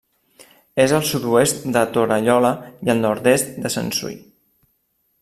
[0.85, 2.51] És al sud-oest de Torallola
[2.89, 4.21] i al nord-est de Sensui.